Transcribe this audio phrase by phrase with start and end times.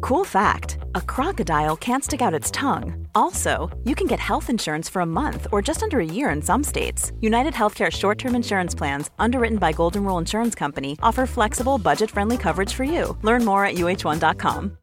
[0.00, 3.06] Cool fact a crocodile can't stick out its tongue.
[3.14, 6.42] Also, you can get health insurance for a month or just under a year in
[6.42, 7.12] some states.
[7.20, 12.10] United Healthcare short term insurance plans, underwritten by Golden Rule Insurance Company, offer flexible, budget
[12.10, 13.16] friendly coverage for you.
[13.22, 14.76] Learn more at uh1.com.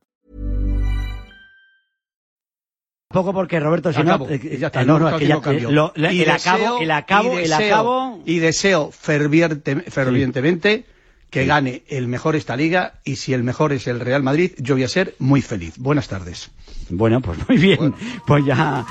[3.13, 5.27] Poco porque Roberto, si Acabo, no, y ya está, eh, no, no, no es que
[5.27, 5.69] ya, cambio.
[5.69, 8.19] eh, lo- la- Y el acabo, el acabo, y el acabo.
[8.25, 10.85] Y deseo ferviente- fervientemente
[11.33, 14.75] que gane el mejor esta liga y si el mejor es el Real Madrid, yo
[14.75, 15.73] voy a ser muy feliz.
[15.79, 16.51] Buenas tardes.
[16.89, 17.95] Bueno, pues muy bien,
[18.27, 18.85] pues ya.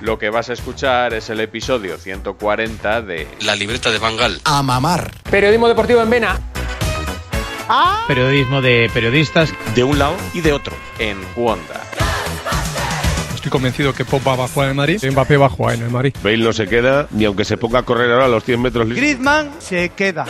[0.00, 4.40] Lo que vas a escuchar es el episodio 140 de La libreta de Bangal.
[4.44, 5.12] a mamar.
[5.30, 6.40] Periodismo deportivo en Vena.
[8.06, 9.52] Periodismo de periodistas.
[9.74, 10.74] De un lado y de otro.
[10.98, 11.87] En Wanda.
[13.38, 15.82] Estoy convencido que Pogba va a jugar en el Madrid Mbappé va a jugar en
[15.84, 16.12] el Madrid.
[16.24, 18.88] Bale no se queda ni aunque se ponga a correr ahora a los 100 metros.
[18.88, 20.26] Griezmann se queda.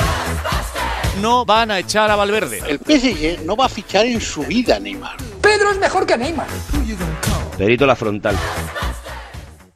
[1.22, 2.60] No van a echar a Valverde.
[2.68, 5.16] El PSG no va a fichar en su vida, Neymar.
[5.40, 6.48] Pedro es mejor que Neymar.
[7.56, 8.36] Perito la frontal.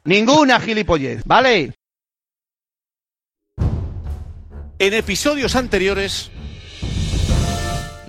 [0.03, 1.73] Ninguna gilipollez, ¿vale?
[4.77, 6.29] En episodios anteriores,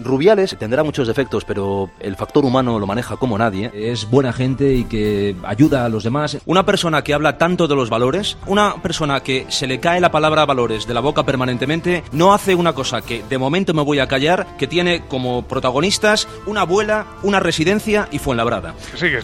[0.05, 3.71] Rubiales tendrá muchos defectos, pero el factor humano lo maneja como nadie.
[3.75, 6.39] Es buena gente y que ayuda a los demás.
[6.47, 10.11] Una persona que habla tanto de los valores, una persona que se le cae la
[10.11, 13.99] palabra valores de la boca permanentemente, no hace una cosa que de momento me voy
[13.99, 18.75] a callar, que tiene como protagonistas una abuela, una residencia y Fuenlabrada.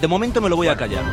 [0.00, 1.04] De momento me lo voy a callar.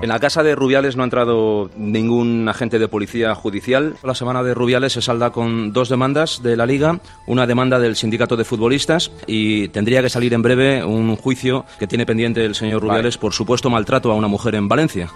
[0.00, 3.96] En la casa de Rubiales no ha entrado ningún agente de policía judicial.
[4.04, 7.96] La semana de Rubiales se salda con dos demandas de la Liga, una demanda del
[7.96, 12.54] sindicato de futbolistas y tendría que salir en breve un juicio que tiene pendiente el
[12.54, 15.10] señor Rubiales por supuesto maltrato a una mujer en Valencia.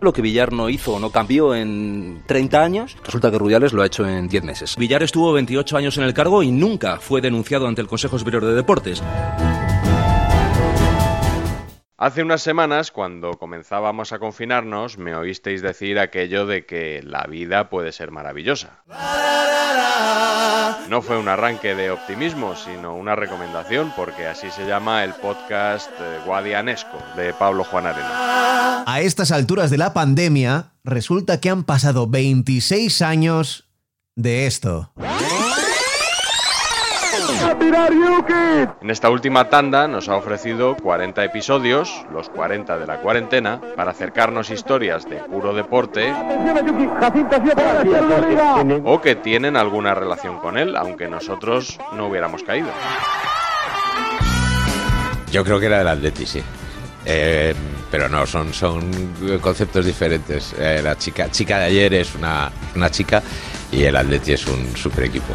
[0.00, 3.82] Lo que Villar no hizo o no cambió en 30 años, resulta que Rubiales lo
[3.82, 4.76] ha hecho en 10 meses.
[4.76, 8.44] Villar estuvo 28 años en el cargo y nunca fue denunciado ante el Consejo Superior
[8.44, 9.00] de Deportes.
[11.96, 17.70] Hace unas semanas, cuando comenzábamos a confinarnos, me oísteis decir aquello de que la vida
[17.70, 18.82] puede ser maravillosa.
[20.88, 25.88] No fue un arranque de optimismo, sino una recomendación, porque así se llama el podcast
[26.00, 28.82] eh, Guadianesco de Pablo Juan Arena.
[28.86, 33.70] A estas alturas de la pandemia, resulta que han pasado 26 años
[34.16, 34.90] de esto.
[38.80, 43.90] En esta última tanda nos ha ofrecido 40 episodios, los 40 de la cuarentena, para
[43.92, 46.12] acercarnos historias de puro deporte
[48.84, 52.68] o que tienen alguna relación con él, aunque nosotros no hubiéramos caído.
[55.30, 56.42] Yo creo que era del Atleti, sí.
[57.06, 57.54] Eh,
[57.90, 58.90] pero no, son, son
[59.40, 60.54] conceptos diferentes.
[60.58, 63.22] Eh, la chica, chica de ayer es una, una chica
[63.70, 65.34] y el Atleti es un super equipo.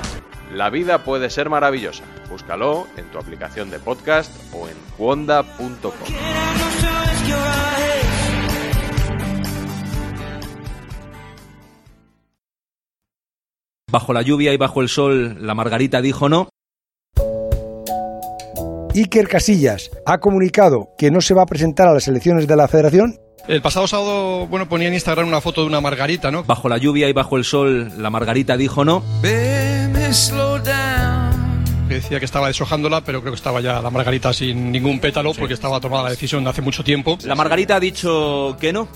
[0.59, 2.03] La vida puede ser maravillosa.
[2.30, 5.94] Búscalo en tu aplicación de podcast o en wanda.com.
[13.90, 16.50] Bajo la lluvia y bajo el sol, la Margarita dijo no.
[18.94, 22.68] Iker Casillas ha comunicado que no se va a presentar a las elecciones de la
[22.68, 23.18] federación.
[23.48, 26.44] El pasado sábado, bueno, ponía en Instagram una foto de una margarita, ¿no?
[26.44, 29.02] Bajo la lluvia y bajo el sol, la Margarita dijo no.
[29.22, 29.59] Que
[31.88, 35.53] decía que estaba deshojándola, pero creo que estaba ya la margarita sin ningún pétalo porque
[35.53, 37.18] estaba tomada la decisión de hace mucho tiempo.
[37.25, 38.88] La Margarita ha dicho que no.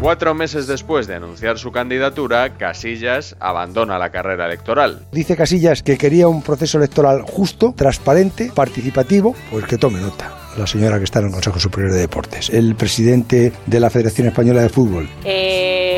[0.00, 5.06] Cuatro meses después de anunciar su candidatura, Casillas abandona la carrera electoral.
[5.10, 10.68] Dice Casillas que quería un proceso electoral justo, transparente, participativo, pues que tome nota la
[10.68, 14.62] señora que está en el Consejo Superior de Deportes, el presidente de la Federación Española
[14.62, 15.93] de Fútbol, Eh,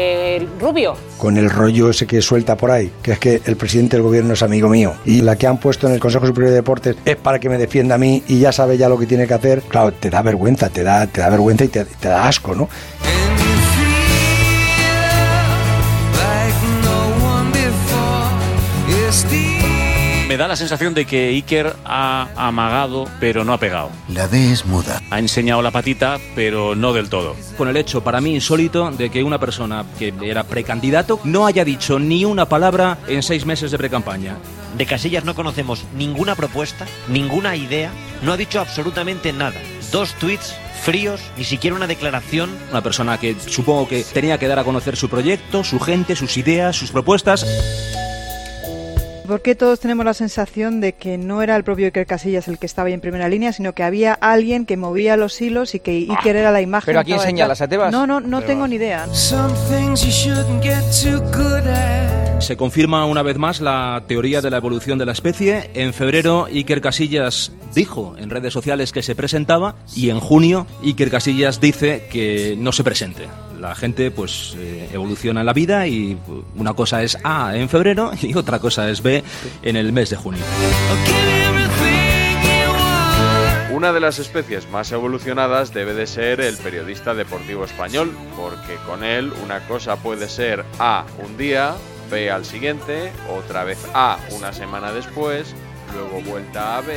[0.61, 0.95] Rubio.
[1.19, 4.35] con el rollo ese que suelta por ahí, que es que el presidente del gobierno
[4.35, 7.17] es amigo mío y la que han puesto en el Consejo Superior de Deportes es
[7.17, 9.63] para que me defienda a mí y ya sabe ya lo que tiene que hacer,
[9.63, 12.69] claro, te da vergüenza, te da, te da vergüenza y te, te da asco, ¿no?
[20.37, 23.89] Me da la sensación de que Iker ha amagado, pero no ha pegado.
[24.07, 25.01] La D es muda.
[25.11, 27.35] Ha enseñado la patita, pero no del todo.
[27.57, 31.65] Con el hecho, para mí insólito, de que una persona que era precandidato no haya
[31.65, 34.37] dicho ni una palabra en seis meses de precampaña.
[34.77, 37.91] De Casillas no conocemos ninguna propuesta, ninguna idea,
[38.21, 39.59] no ha dicho absolutamente nada.
[39.91, 42.51] Dos tweets fríos, ni siquiera una declaración.
[42.71, 46.37] Una persona que supongo que tenía que dar a conocer su proyecto, su gente, sus
[46.37, 47.47] ideas, sus propuestas.
[49.27, 52.59] ¿Por qué todos tenemos la sensación de que no era el propio Iker Casillas el
[52.59, 55.81] que estaba ahí en primera línea, sino que había alguien que movía los hilos y
[55.81, 56.87] que Iker era la imagen?
[56.87, 57.61] ¿Pero a quién señalas?
[57.61, 57.91] ¿A Tebas?
[57.91, 59.07] No, no, no Pero- tengo ni idea.
[62.39, 65.71] Se confirma una vez más la teoría de la evolución de la especie.
[65.75, 71.11] En febrero, Iker Casillas dijo en redes sociales que se presentaba y en junio, Iker
[71.11, 73.27] Casillas dice que no se presente.
[73.59, 76.19] La gente pues eh, evoluciona en la vida y
[76.57, 79.23] una cosa es A en febrero y otra cosa es B
[79.63, 80.43] en el mes de junio.
[83.77, 89.05] Una de las especies más evolucionadas debe de ser el periodista deportivo español, porque con
[89.05, 91.75] él una cosa puede ser A un día,
[92.11, 95.55] B al siguiente, otra vez A una semana después,
[95.93, 96.95] luego vuelta a B,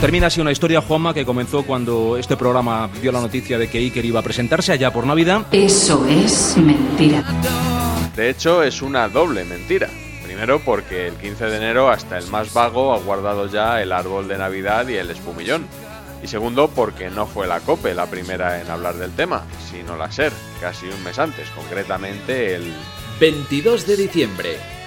[0.00, 3.76] Termina así una historia, Juanma, que comenzó cuando este programa dio la noticia de que
[3.76, 5.46] Iker iba a presentarse allá por Navidad.
[5.52, 7.22] Eso es mentira.
[8.16, 9.90] De hecho, es una doble mentira.
[10.24, 14.26] Primero porque el 15 de enero hasta el más vago ha guardado ya el árbol
[14.26, 15.66] de Navidad y el espumillón.
[16.22, 20.10] Y segundo porque no fue la COPE la primera en hablar del tema, sino la
[20.10, 20.32] SER,
[20.62, 22.72] casi un mes antes, concretamente el
[23.20, 24.79] 22 de diciembre.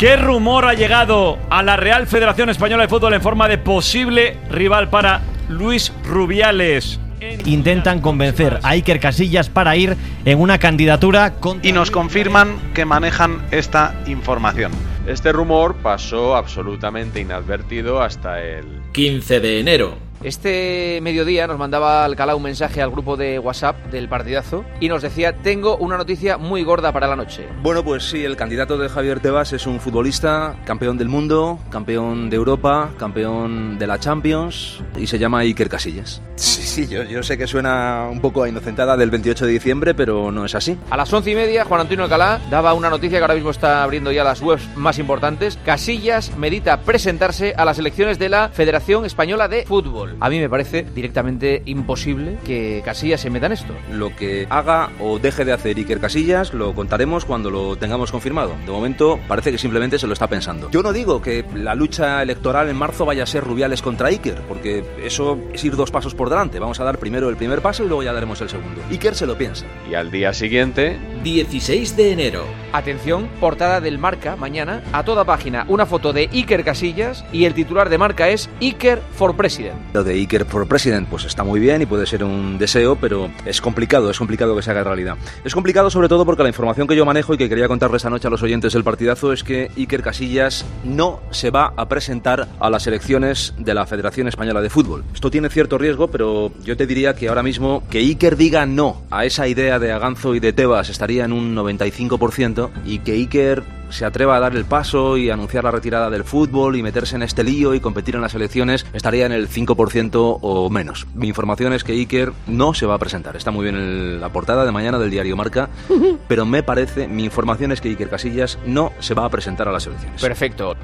[0.00, 4.38] ¿Qué rumor ha llegado a la Real Federación Española de Fútbol en forma de posible
[4.48, 5.20] rival para
[5.50, 6.98] Luis Rubiales?
[7.44, 12.86] Intentan convencer a Iker Casillas para ir en una candidatura contra Y nos confirman que
[12.86, 14.72] manejan esta información.
[15.06, 20.09] Este rumor pasó absolutamente inadvertido hasta el 15 de enero.
[20.22, 25.00] Este mediodía nos mandaba Alcalá un mensaje al grupo de WhatsApp del partidazo y nos
[25.00, 27.48] decía, tengo una noticia muy gorda para la noche.
[27.62, 32.28] Bueno, pues sí, el candidato de Javier Tebas es un futbolista, campeón del mundo, campeón
[32.28, 36.20] de Europa, campeón de la Champions y se llama Iker Casillas.
[36.36, 39.94] Sí, sí, yo, yo sé que suena un poco a inocentada del 28 de diciembre,
[39.94, 40.76] pero no es así.
[40.90, 43.82] A las once y media, Juan Antonio Alcalá daba una noticia que ahora mismo está
[43.82, 45.58] abriendo ya las webs más importantes.
[45.64, 50.09] Casillas medita presentarse a las elecciones de la Federación Española de Fútbol.
[50.18, 53.74] A mí me parece directamente imposible que Casillas se meta en esto.
[53.92, 58.54] Lo que haga o deje de hacer Iker Casillas lo contaremos cuando lo tengamos confirmado.
[58.66, 60.70] De momento parece que simplemente se lo está pensando.
[60.70, 64.42] Yo no digo que la lucha electoral en marzo vaya a ser Rubiales contra Iker,
[64.48, 66.58] porque eso es ir dos pasos por delante.
[66.58, 68.82] Vamos a dar primero el primer paso y luego ya daremos el segundo.
[68.90, 69.66] Iker se lo piensa.
[69.90, 72.44] Y al día siguiente, 16 de enero.
[72.72, 77.54] Atención, portada del Marca mañana, a toda página, una foto de Iker Casillas y el
[77.54, 79.76] titular de Marca es Iker for President.
[80.04, 83.60] De Iker for President pues está muy bien y puede ser un deseo, pero es
[83.60, 85.16] complicado, es complicado que se haga realidad.
[85.44, 88.10] Es complicado sobre todo porque la información que yo manejo y que quería contarle esta
[88.10, 92.48] noche a los oyentes del partidazo es que Iker Casillas no se va a presentar
[92.58, 95.04] a las elecciones de la Federación Española de Fútbol.
[95.14, 99.02] Esto tiene cierto riesgo, pero yo te diría que ahora mismo que Iker diga no
[99.10, 103.79] a esa idea de Aganzo y de Tebas estaría en un 95% y que Iker
[103.90, 107.22] se atreva a dar el paso y anunciar la retirada del fútbol y meterse en
[107.22, 111.06] este lío y competir en las elecciones estaría en el 5% o menos.
[111.14, 113.36] Mi información es que Iker no se va a presentar.
[113.36, 115.68] Está muy bien en la portada de mañana del diario Marca,
[116.28, 119.72] pero me parece, mi información es que Iker Casillas no se va a presentar a
[119.72, 120.20] las elecciones.
[120.20, 120.76] Perfecto.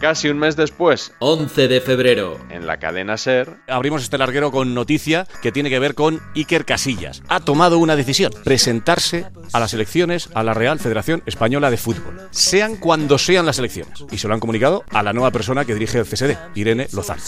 [0.00, 2.38] casi un mes después, 11 de febrero.
[2.50, 6.64] en la cadena SER, Abrimos este larguero con noticia que tiene que ver con Iker
[6.64, 7.22] Casillas.
[7.28, 12.28] Ha tomado una decisión, presentarse a las elecciones a la Real Federación Española de Fútbol,
[12.30, 14.04] sean cuando sean las elecciones.
[14.10, 17.22] Y se lo han comunicado a la nueva persona que dirige el CSD, Irene Lozano.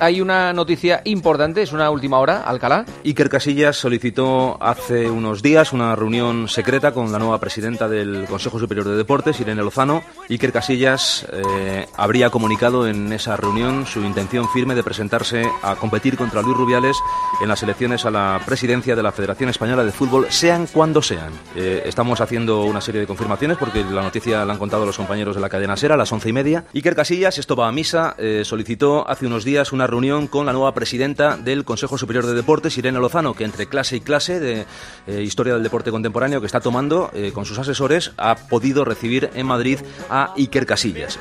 [0.00, 2.84] Hay una noticia importante, es una última hora, Alcalá.
[3.04, 8.58] Iker Casillas solicitó hace unos días una reunión secreta con la nueva presidenta del Consejo
[8.58, 10.02] Superior de Deportes, Irene Lozano.
[10.28, 16.16] Iker Casillas eh, habría comunicado en esa reunión su intención firme de presentarse a competir
[16.16, 16.96] contra Luis Rubiales
[17.40, 21.32] en las elecciones a la presidencia de la Federación Española de Fútbol, sean cuando sean.
[21.54, 25.36] Eh, estamos haciendo una serie de confirmaciones porque la noticia la han contado los compañeros
[25.36, 26.64] de la cadena SER a las once y media.
[26.74, 30.52] Iker Casillas, esto va a misa, eh, solicitó hace unos días una reunión con la
[30.52, 34.66] nueva presidenta del Consejo Superior de Deportes, Irene Lozano, que entre clase y clase de
[35.06, 39.30] eh, historia del deporte contemporáneo que está tomando eh, con sus asesores, ha podido recibir
[39.34, 39.78] en Madrid
[40.10, 41.18] a Iker Casillas.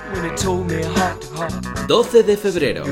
[1.87, 2.83] 12 de febrero.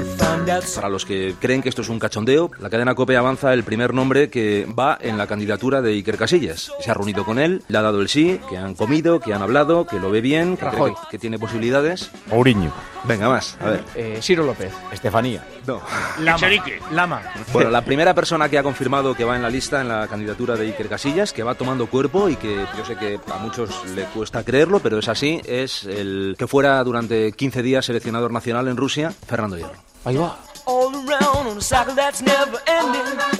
[0.76, 3.94] Para los que creen que esto es un cachondeo, la cadena COPE avanza el primer
[3.94, 6.74] nombre que va en la candidatura de Iker Casillas.
[6.82, 9.42] Se ha reunido con él, le ha dado el sí, que han comido, que han
[9.42, 10.92] hablado, que lo ve bien, que, cree Rajoy.
[10.92, 12.10] que, que tiene posibilidades.
[12.28, 12.74] Mourinho.
[13.04, 13.84] Venga, más, a ver.
[13.96, 14.72] Eh, Ciro López.
[14.92, 15.44] Estefanía.
[15.66, 15.82] No.
[16.20, 16.48] Lama.
[16.92, 17.22] Lama.
[17.52, 20.56] Bueno, la primera persona que ha confirmado que va en la lista en la candidatura
[20.56, 24.04] de Iker Casillas, que va tomando cuerpo y que yo sé que a muchos le
[24.06, 28.78] cuesta creerlo, pero es así, es el que fuera durante 15 días seleccionador nacional en
[28.78, 29.74] Rusia, Fernando Hierro.
[30.06, 30.38] Ahí va.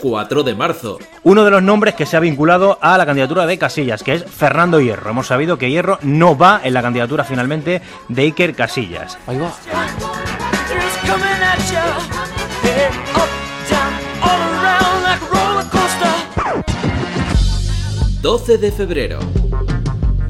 [0.00, 0.98] 4 de marzo.
[1.22, 4.24] Uno de los nombres que se ha vinculado a la candidatura de Casillas, que es
[4.24, 5.10] Fernando Hierro.
[5.10, 9.18] Hemos sabido que Hierro no va en la candidatura finalmente de Iker Casillas.
[9.26, 9.52] Ahí va.
[18.22, 19.18] 12 de febrero.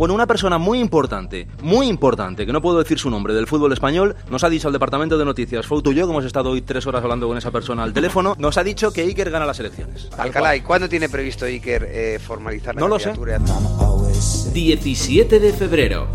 [0.03, 3.73] Bueno, una persona muy importante, muy importante, que no puedo decir su nombre, del fútbol
[3.73, 6.61] español, nos ha dicho al departamento de noticias, Fouto y yo, que hemos estado hoy
[6.61, 9.61] tres horas hablando con esa persona al teléfono, nos ha dicho que Iker gana las
[9.61, 10.09] elecciones.
[10.19, 13.13] Alcalá, ¿y cuándo tiene previsto Iker eh, formalizar la No lo sé.
[13.13, 13.39] candidatura?
[14.53, 16.09] 17 de febrero.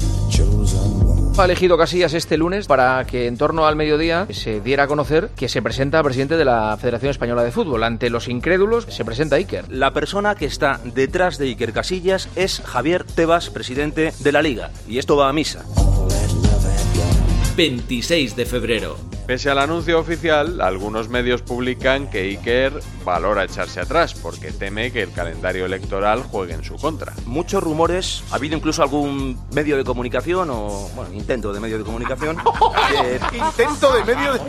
[1.39, 5.29] Ha elegido Casillas este lunes para que en torno al mediodía se diera a conocer
[5.36, 7.84] que se presenta presidente de la Federación Española de Fútbol.
[7.84, 9.72] Ante los incrédulos se presenta Iker.
[9.72, 14.72] La persona que está detrás de Iker Casillas es Javier Tebas, presidente de la Liga.
[14.88, 15.63] Y esto va a misa.
[17.56, 19.16] 26 de febrero.
[19.27, 22.72] Pese al anuncio oficial, algunos medios publican que Iker
[23.03, 27.12] valora echarse atrás porque teme que el calendario electoral juegue en su contra.
[27.25, 31.84] Muchos rumores, ha habido incluso algún medio de comunicación o, bueno, intento de medio de
[31.84, 34.39] comunicación, que, Intento de medio de...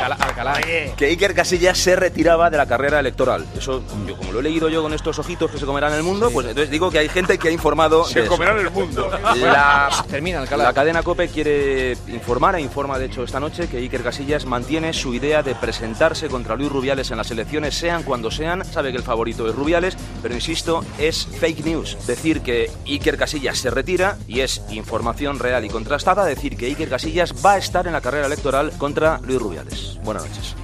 [0.00, 0.60] Alcalá.
[0.96, 3.46] que Iker Casillas se retiraba de la carrera electoral.
[3.56, 6.30] Eso, yo, como lo he leído yo con estos ojitos que se comerán el mundo,
[6.30, 8.04] pues entonces digo que hay gente que ha informado.
[8.04, 9.10] Se comerán el mundo.
[9.36, 10.64] La, Termina, Alcalá.
[10.64, 14.13] la cadena COPE quiere informar e informa de hecho esta noche que Iker Casillas
[14.46, 18.64] mantiene su idea de presentarse contra Luis Rubiales en las elecciones, sean cuando sean.
[18.64, 22.06] Sabe que el favorito es Rubiales, pero insisto, es fake news.
[22.06, 26.88] Decir que Iker Casillas se retira y es información real y contrastada decir que Iker
[26.88, 29.98] Casillas va a estar en la carrera electoral contra Luis Rubiales.
[30.04, 30.54] Buenas noches.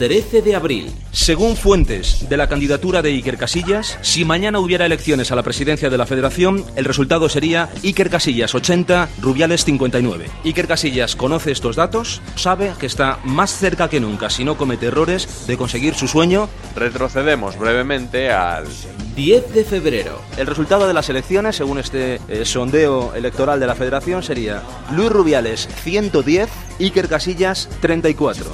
[0.00, 0.90] 13 de abril.
[1.12, 5.90] Según fuentes de la candidatura de Iker Casillas, si mañana hubiera elecciones a la presidencia
[5.90, 10.30] de la Federación, el resultado sería Iker Casillas 80, Rubiales 59.
[10.42, 14.86] Iker Casillas conoce estos datos, sabe que está más cerca que nunca, si no comete
[14.86, 16.48] errores, de conseguir su sueño.
[16.74, 18.64] Retrocedemos brevemente al
[19.16, 20.22] 10 de febrero.
[20.38, 24.62] El resultado de las elecciones, según este eh, sondeo electoral de la Federación, sería
[24.96, 26.48] Luis Rubiales 110,
[26.80, 28.52] Iker Casillas 34.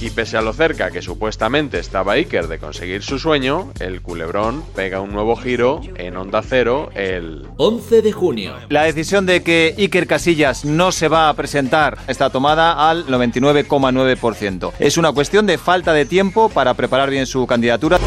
[0.00, 4.62] Y pese a lo cerca que supuestamente estaba Iker de conseguir su sueño, el culebrón
[4.76, 8.54] pega un nuevo giro en Onda Cero el 11 de junio.
[8.68, 14.72] La decisión de que Iker Casillas no se va a presentar está tomada al 99,9%.
[14.78, 17.98] Es una cuestión de falta de tiempo para preparar bien su candidatura.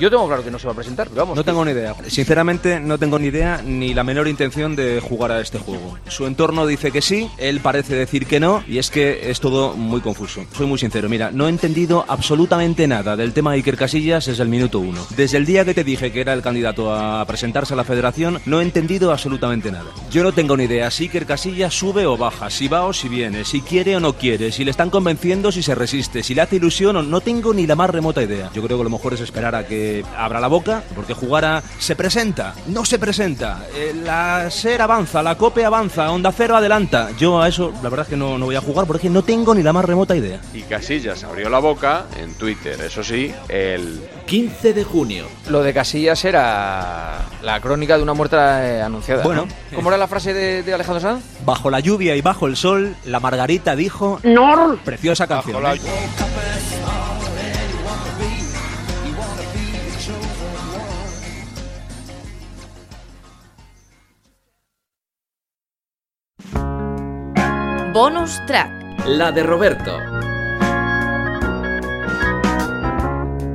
[0.00, 1.36] Yo tengo claro que no se va a presentar, pero vamos.
[1.36, 1.94] No tengo ni idea.
[2.08, 5.98] Sinceramente, no tengo ni idea ni la menor intención de jugar a este juego.
[6.08, 9.74] Su entorno dice que sí, él parece decir que no, y es que es todo
[9.74, 10.46] muy confuso.
[10.56, 14.42] Soy muy sincero, mira, no he entendido absolutamente nada del tema de Iker Casillas desde
[14.42, 15.06] el minuto uno.
[15.16, 18.40] Desde el día que te dije que era el candidato a presentarse a la federación,
[18.46, 19.90] no he entendido absolutamente nada.
[20.10, 23.10] Yo no tengo ni idea si Iker Casillas sube o baja, si va o si
[23.10, 26.40] viene, si quiere o no quiere, si le están convenciendo, si se resiste, si le
[26.40, 28.50] hace ilusión o no tengo ni la más remota idea.
[28.54, 31.96] Yo creo que lo mejor es esperar a que abra la boca, porque jugara se
[31.96, 37.10] presenta, no se presenta, eh, la SER avanza, la COPE avanza, Onda Cero adelanta.
[37.18, 39.54] Yo a eso la verdad es que no, no voy a jugar porque no tengo
[39.54, 40.40] ni la más remota idea.
[40.54, 45.26] y Casillas abrió la boca en Twitter, eso sí, el 15 de junio.
[45.48, 49.22] Lo de Casillas era la crónica de una muerte eh, anunciada.
[49.22, 49.46] Bueno.
[49.46, 49.76] ¿no?
[49.76, 51.24] ¿Cómo era la frase de, de Alejandro Sanz?
[51.44, 54.20] Bajo la lluvia y bajo el sol, la Margarita dijo...
[54.22, 54.78] No.
[54.84, 55.64] Preciosa canción.
[55.66, 55.80] ¿eh?
[67.92, 68.70] Bonus track.
[69.04, 69.98] La de Roberto.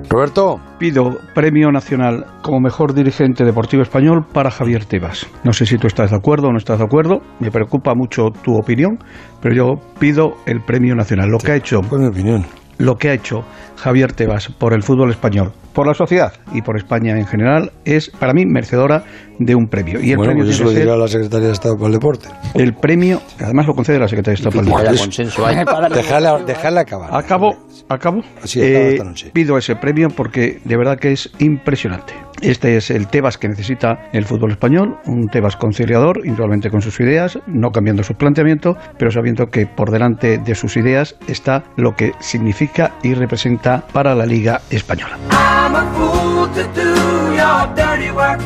[0.09, 0.59] Roberto.
[0.77, 5.25] Pido premio nacional como mejor dirigente deportivo español para Javier Tebas.
[5.45, 8.31] No sé si tú estás de acuerdo o no estás de acuerdo, me preocupa mucho
[8.43, 8.99] tu opinión,
[9.41, 11.29] pero yo pido el premio nacional.
[11.29, 11.81] Lo que ha hecho.
[11.81, 12.45] mi opinión.
[12.77, 13.45] Lo que ha hecho
[13.77, 18.09] Javier Tebas por el fútbol español por la sociedad y por España en general, es
[18.09, 19.03] para mí merecedora
[19.37, 19.99] de un premio.
[20.01, 22.29] Y el bueno, premio pues eso lo dirá la Secretaría de Estado para el Deporte.
[22.55, 26.45] el premio, además lo concede la Secretaría de Estado para el Deporte.
[26.45, 27.09] Dejarla, acabar.
[27.13, 27.55] Acabo,
[27.89, 28.21] acabo.
[28.41, 29.31] Así acaba Eh, esta noche.
[29.33, 32.13] pido ese premio porque de verdad que es impresionante.
[32.41, 36.99] Este es el Tebas que necesita el fútbol español, un Tebas conciliador, indudablemente con sus
[36.99, 41.93] ideas, no cambiando su planteamiento, pero sabiendo que por delante de sus ideas está lo
[41.95, 45.17] que significa y representa para la Liga Española.
[45.65, 46.91] I'm a fool to do
[47.33, 48.39] your dirty work.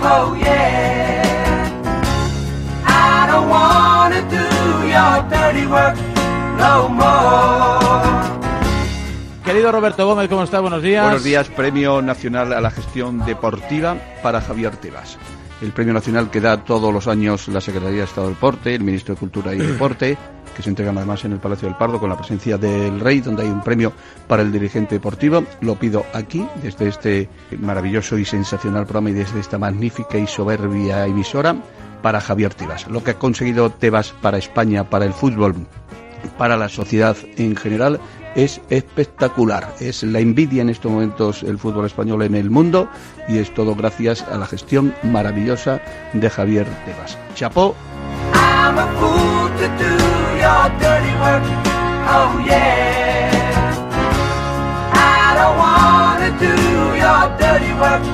[0.00, 1.20] Oh yeah.
[2.86, 4.46] I don't wanna do
[4.88, 5.94] your dirty work
[6.56, 7.84] no more.
[9.44, 10.60] Querido Roberto Gómez, ¿cómo está?
[10.60, 11.04] Buenos días.
[11.04, 15.18] Buenos días, Premio Nacional a la Gestión Deportiva para Javier Tebas.
[15.60, 18.82] El premio nacional que da todos los años la Secretaría de Estado del Deporte, el
[18.82, 20.16] Ministro de Cultura y Deporte,
[20.54, 23.42] que se entregan además en el Palacio del Pardo con la presencia del Rey, donde
[23.42, 23.92] hay un premio
[24.26, 25.44] para el dirigente deportivo.
[25.60, 31.06] Lo pido aquí, desde este maravilloso y sensacional programa y desde esta magnífica y soberbia
[31.06, 31.56] emisora,
[32.02, 32.86] para Javier Tebas.
[32.88, 35.54] Lo que ha conseguido Tebas para España, para el fútbol,
[36.36, 37.98] para la sociedad en general
[38.34, 39.74] es espectacular.
[39.80, 42.88] Es la envidia en estos momentos el fútbol español en el mundo
[43.28, 45.80] y es todo gracias a la gestión maravillosa
[46.12, 47.18] de Javier Tebas.
[47.34, 47.74] Chapó.
[50.44, 51.44] Your dirty work.
[52.16, 53.32] Oh yeah.
[54.92, 56.54] I don't wanna do
[57.02, 58.04] your dirty work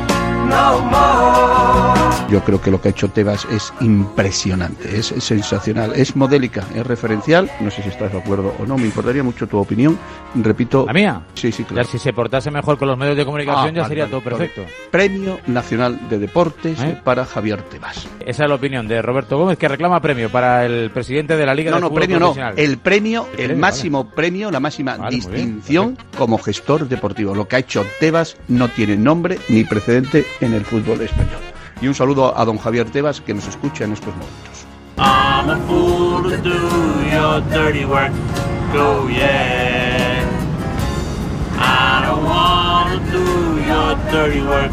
[0.48, 1.99] no more.
[2.30, 6.86] Yo creo que lo que ha hecho Tebas es impresionante, es sensacional, es modélica, es
[6.86, 7.50] referencial.
[7.60, 9.98] No sé si estás de acuerdo o no, me importaría mucho tu opinión.
[10.36, 10.84] Repito.
[10.86, 11.22] ¿La mía?
[11.34, 11.82] Sí, sí, claro.
[11.82, 14.10] Ya si se portase mejor con los medios de comunicación Ah, ya vale, sería vale,
[14.12, 14.48] todo vale.
[14.48, 14.72] perfecto.
[14.92, 17.00] Premio Nacional de Deportes ¿Eh?
[17.02, 18.06] para Javier Tebas.
[18.24, 21.54] Esa es la opinión de Roberto Gómez, que reclama premio para el presidente de la
[21.54, 22.34] Liga No, de no, Fútbol premio no.
[22.56, 27.34] El premio, el premio, máximo premio, la máxima bien, distinción como gestor deportivo.
[27.34, 31.40] Lo que ha hecho Tebas no tiene nombre ni precedente en el fútbol español.
[31.80, 34.66] Y un saludo a don Javier Tebas que nos escucha en estos momentos.
[34.98, 36.52] I'm a fool to do
[37.10, 38.12] your dirty work.
[38.74, 40.26] Go yeah.
[41.58, 43.24] I don't wanna do
[43.66, 44.70] your dirty work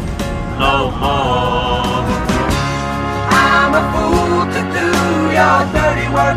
[0.58, 2.04] no more.
[3.30, 4.88] I'm a fool to do
[5.32, 6.36] your dirty work.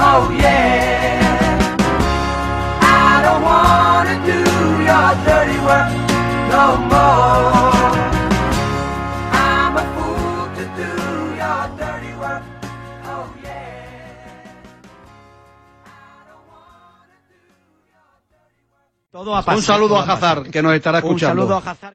[0.00, 1.20] Oh yeah.
[2.82, 4.40] I don't wanna do
[4.82, 5.88] your dirty work
[6.50, 7.69] no more.
[19.24, 21.42] Todo un saludo a Hazard que nos estará escuchando.
[21.42, 21.94] Un saludo a Hazard.